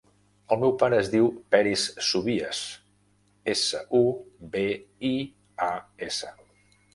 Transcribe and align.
El 0.53 0.59
meu 0.61 0.71
pare 0.83 0.95
es 1.01 1.09
diu 1.15 1.27
Peris 1.55 1.83
Subias: 2.07 2.61
essa, 3.53 3.83
u, 4.01 4.03
be, 4.57 4.65
i, 5.13 5.13
a, 5.69 5.69
essa. 6.11 6.35